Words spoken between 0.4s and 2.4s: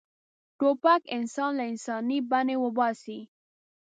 توپک انسان له انساني